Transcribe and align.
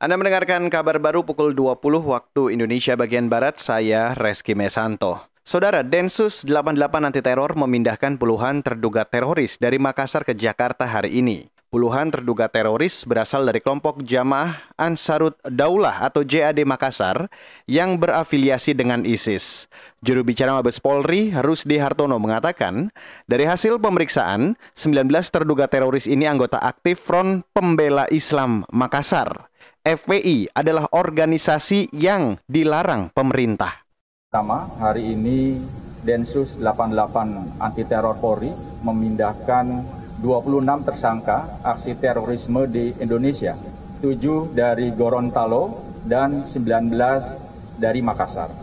Anda 0.00 0.16
mendengarkan 0.16 0.72
kabar 0.72 0.96
baru 0.96 1.28
pukul 1.28 1.52
20 1.52 1.76
waktu 2.08 2.56
Indonesia 2.56 2.96
bagian 2.96 3.28
Barat, 3.28 3.60
saya 3.60 4.16
Reski 4.16 4.56
Mesanto. 4.56 5.28
Saudara, 5.44 5.84
Densus 5.84 6.40
88 6.48 7.04
anti 7.04 7.20
teror 7.20 7.52
memindahkan 7.52 8.16
puluhan 8.16 8.64
terduga 8.64 9.04
teroris 9.04 9.60
dari 9.60 9.76
Makassar 9.76 10.24
ke 10.24 10.32
Jakarta 10.32 10.88
hari 10.88 11.20
ini. 11.20 11.52
Puluhan 11.68 12.08
terduga 12.08 12.48
teroris 12.48 13.04
berasal 13.04 13.44
dari 13.44 13.60
kelompok 13.60 14.00
Jamaah 14.00 14.72
Ansarut 14.80 15.36
Daulah 15.44 16.00
atau 16.00 16.24
JAD 16.24 16.64
Makassar 16.64 17.28
yang 17.68 18.00
berafiliasi 18.00 18.72
dengan 18.72 19.04
ISIS. 19.04 19.68
Juru 20.00 20.24
bicara 20.24 20.56
Mabes 20.56 20.80
Polri, 20.80 21.28
Rusdi 21.28 21.76
Hartono 21.76 22.16
mengatakan, 22.16 22.88
dari 23.28 23.44
hasil 23.44 23.76
pemeriksaan, 23.76 24.56
19 24.72 25.12
terduga 25.28 25.68
teroris 25.68 26.08
ini 26.08 26.24
anggota 26.24 26.56
aktif 26.56 27.04
Front 27.04 27.44
Pembela 27.52 28.08
Islam 28.08 28.64
Makassar. 28.72 29.49
FPI 29.90 30.54
adalah 30.54 30.86
organisasi 30.94 31.90
yang 31.90 32.38
dilarang 32.46 33.10
pemerintah. 33.10 33.82
Pertama, 34.30 34.70
hari 34.78 35.18
ini 35.18 35.58
Densus 36.06 36.54
88 36.62 37.58
Anti 37.58 37.82
Teror 37.90 38.14
Polri 38.22 38.54
memindahkan 38.86 39.82
26 40.22 40.86
tersangka 40.86 41.58
aksi 41.66 41.98
terorisme 41.98 42.70
di 42.70 42.94
Indonesia, 43.02 43.58
7 43.98 44.54
dari 44.54 44.94
Gorontalo 44.94 45.82
dan 46.06 46.46
19 46.46 47.82
dari 47.82 47.98
Makassar. 47.98 48.54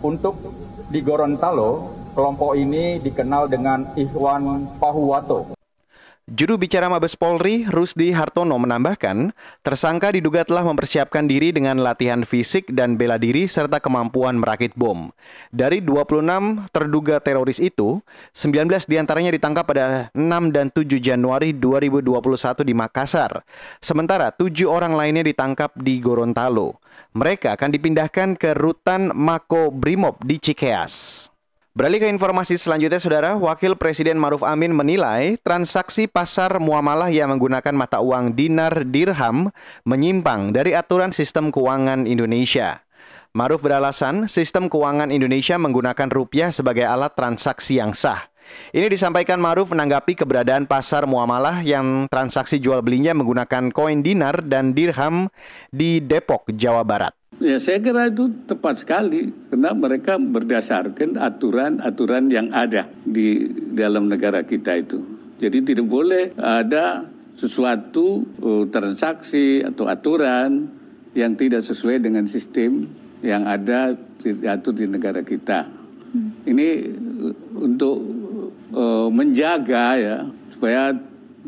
Untuk 0.00 0.40
di 0.88 1.04
Gorontalo, 1.04 1.92
kelompok 2.16 2.56
ini 2.56 2.96
dikenal 3.04 3.52
dengan 3.52 3.92
Ikhwan 4.00 4.80
Pahuwato. 4.80 5.59
Juru 6.30 6.62
bicara 6.62 6.86
Mabes 6.86 7.18
Polri, 7.18 7.66
Rusdi 7.66 8.14
Hartono 8.14 8.54
menambahkan, 8.54 9.34
tersangka 9.66 10.14
diduga 10.14 10.46
telah 10.46 10.62
mempersiapkan 10.62 11.26
diri 11.26 11.50
dengan 11.50 11.82
latihan 11.82 12.22
fisik 12.22 12.70
dan 12.70 12.94
bela 12.94 13.18
diri 13.18 13.50
serta 13.50 13.82
kemampuan 13.82 14.38
merakit 14.38 14.70
bom. 14.78 15.10
Dari 15.50 15.82
26 15.82 16.70
terduga 16.70 17.18
teroris 17.18 17.58
itu, 17.58 17.98
19 18.30 18.86
di 18.86 19.02
antaranya 19.02 19.34
ditangkap 19.34 19.66
pada 19.66 20.14
6 20.14 20.54
dan 20.54 20.70
7 20.70 21.02
Januari 21.02 21.50
2021 21.50 22.62
di 22.62 22.78
Makassar. 22.78 23.42
Sementara 23.82 24.30
7 24.30 24.70
orang 24.70 24.94
lainnya 24.94 25.26
ditangkap 25.26 25.74
di 25.82 25.98
Gorontalo. 25.98 26.78
Mereka 27.10 27.58
akan 27.58 27.74
dipindahkan 27.74 28.38
ke 28.38 28.54
Rutan 28.54 29.10
Mako 29.18 29.74
Brimob 29.74 30.22
di 30.22 30.38
Cikeas. 30.38 31.26
Beralih 31.70 32.02
ke 32.02 32.10
informasi 32.10 32.58
selanjutnya, 32.58 32.98
Saudara, 32.98 33.38
Wakil 33.38 33.78
Presiden 33.78 34.18
Maruf 34.18 34.42
Amin 34.42 34.74
menilai 34.74 35.38
transaksi 35.38 36.10
pasar 36.10 36.58
muamalah 36.58 37.14
yang 37.14 37.30
menggunakan 37.30 37.70
mata 37.70 38.02
uang 38.02 38.34
dinar 38.34 38.82
dirham 38.90 39.54
menyimpang 39.86 40.50
dari 40.50 40.74
aturan 40.74 41.14
sistem 41.14 41.54
keuangan 41.54 42.10
Indonesia. 42.10 42.82
Maruf 43.38 43.62
beralasan 43.62 44.26
sistem 44.26 44.66
keuangan 44.66 45.14
Indonesia 45.14 45.54
menggunakan 45.62 46.10
rupiah 46.10 46.50
sebagai 46.50 46.82
alat 46.82 47.14
transaksi 47.14 47.78
yang 47.78 47.94
sah. 47.94 48.26
Ini 48.74 48.90
disampaikan 48.90 49.38
Maruf 49.38 49.70
menanggapi 49.70 50.18
keberadaan 50.18 50.66
pasar 50.66 51.06
muamalah 51.06 51.62
yang 51.62 52.10
transaksi 52.10 52.58
jual 52.58 52.82
belinya 52.82 53.14
menggunakan 53.14 53.70
koin 53.70 54.02
dinar 54.02 54.42
dan 54.42 54.74
dirham 54.74 55.30
di 55.70 56.02
Depok, 56.02 56.50
Jawa 56.50 56.82
Barat. 56.82 57.14
Ya 57.40 57.56
saya 57.56 57.80
kira 57.80 58.12
itu 58.12 58.28
tepat 58.44 58.84
sekali 58.84 59.32
karena 59.48 59.72
mereka 59.72 60.20
berdasarkan 60.20 61.16
aturan-aturan 61.16 62.28
yang 62.28 62.52
ada 62.52 62.92
di 63.00 63.48
dalam 63.72 64.12
negara 64.12 64.44
kita 64.44 64.76
itu. 64.76 65.00
Jadi 65.40 65.72
tidak 65.72 65.88
boleh 65.88 66.36
ada 66.36 67.08
sesuatu 67.32 68.28
uh, 68.44 68.68
transaksi 68.68 69.64
atau 69.64 69.88
aturan 69.88 70.68
yang 71.16 71.32
tidak 71.32 71.64
sesuai 71.64 72.04
dengan 72.04 72.28
sistem 72.28 72.84
yang 73.24 73.48
ada 73.48 73.96
diatur 74.20 74.76
di 74.76 74.84
negara 74.84 75.24
kita. 75.24 75.64
Hmm. 76.12 76.44
Ini 76.44 76.68
uh, 77.24 77.34
untuk 77.56 77.96
uh, 78.76 79.08
menjaga 79.08 79.96
ya 79.96 80.28
supaya 80.52 80.92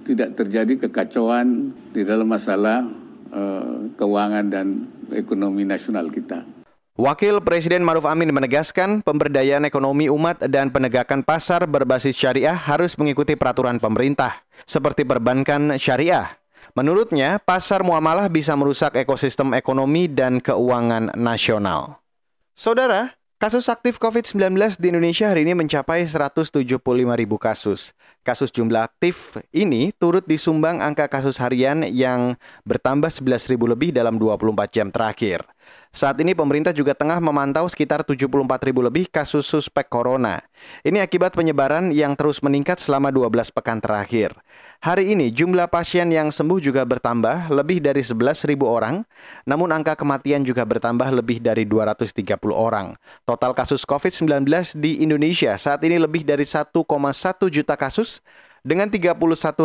tidak 0.00 0.32
terjadi 0.32 0.88
kekacauan 0.88 1.76
di 1.92 2.08
dalam 2.08 2.24
masalah 2.24 2.88
uh, 3.36 3.92
keuangan 4.00 4.48
dan 4.48 4.88
ekonomi 5.12 5.68
nasional 5.68 6.08
kita. 6.08 6.64
Wakil 6.94 7.42
Presiden 7.42 7.82
Maruf 7.82 8.06
Amin 8.06 8.30
menegaskan 8.30 9.02
pemberdayaan 9.02 9.66
ekonomi 9.66 10.06
umat 10.06 10.38
dan 10.46 10.70
penegakan 10.70 11.26
pasar 11.26 11.66
berbasis 11.66 12.14
syariah 12.14 12.54
harus 12.54 12.94
mengikuti 12.94 13.34
peraturan 13.34 13.82
pemerintah, 13.82 14.46
seperti 14.62 15.02
perbankan 15.02 15.74
syariah. 15.74 16.38
Menurutnya, 16.78 17.42
pasar 17.42 17.82
muamalah 17.82 18.30
bisa 18.30 18.54
merusak 18.54 18.94
ekosistem 18.94 19.58
ekonomi 19.58 20.06
dan 20.06 20.38
keuangan 20.38 21.18
nasional. 21.18 21.98
Saudara, 22.54 23.18
Kasus 23.34 23.66
aktif 23.66 23.98
COVID-19 23.98 24.78
di 24.78 24.94
Indonesia 24.94 25.26
hari 25.26 25.42
ini 25.42 25.58
mencapai 25.58 26.06
175 26.06 26.54
ribu 27.18 27.34
kasus. 27.34 27.90
Kasus 28.22 28.54
jumlah 28.54 28.86
aktif 28.86 29.34
ini 29.50 29.90
turut 29.98 30.22
disumbang 30.22 30.78
angka 30.78 31.10
kasus 31.10 31.42
harian 31.42 31.82
yang 31.82 32.38
bertambah 32.62 33.10
11 33.10 33.50
ribu 33.50 33.66
lebih 33.66 33.90
dalam 33.90 34.22
24 34.22 34.70
jam 34.70 34.88
terakhir. 34.94 35.42
Saat 35.94 36.18
ini 36.18 36.34
pemerintah 36.34 36.74
juga 36.74 36.90
tengah 36.90 37.22
memantau 37.22 37.70
sekitar 37.70 38.02
74 38.02 38.66
ribu 38.66 38.82
lebih 38.82 39.06
kasus 39.06 39.46
suspek 39.46 39.86
corona. 39.86 40.42
Ini 40.82 40.98
akibat 40.98 41.38
penyebaran 41.38 41.94
yang 41.94 42.18
terus 42.18 42.42
meningkat 42.42 42.82
selama 42.82 43.14
12 43.14 43.54
pekan 43.54 43.78
terakhir. 43.78 44.34
Hari 44.82 45.14
ini 45.14 45.30
jumlah 45.30 45.70
pasien 45.70 46.10
yang 46.10 46.34
sembuh 46.34 46.58
juga 46.58 46.82
bertambah 46.82 47.46
lebih 47.54 47.78
dari 47.78 48.02
11 48.02 48.42
ribu 48.50 48.66
orang, 48.66 49.06
namun 49.46 49.70
angka 49.70 49.94
kematian 49.94 50.42
juga 50.42 50.66
bertambah 50.66 51.14
lebih 51.14 51.38
dari 51.38 51.62
230 51.62 52.10
orang. 52.50 52.98
Total 53.22 53.54
kasus 53.54 53.86
COVID-19 53.86 54.44
di 54.82 54.98
Indonesia 54.98 55.54
saat 55.54 55.78
ini 55.86 56.02
lebih 56.02 56.26
dari 56.26 56.42
1,1 56.42 56.74
juta 57.54 57.78
kasus 57.78 58.18
dengan 58.66 58.90
31 58.90 59.14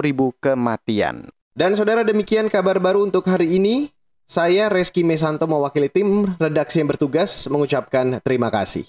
ribu 0.06 0.30
kematian. 0.38 1.26
Dan 1.58 1.74
saudara 1.76 2.06
demikian 2.06 2.48
kabar 2.48 2.78
baru 2.78 3.04
untuk 3.04 3.26
hari 3.26 3.58
ini. 3.58 3.92
Saya 4.30 4.70
Reski 4.70 5.02
Mesanto 5.02 5.50
mewakili 5.50 5.90
tim 5.90 6.38
redaksi 6.38 6.78
yang 6.78 6.94
bertugas 6.94 7.50
mengucapkan 7.50 8.22
terima 8.22 8.54
kasih. 8.54 8.86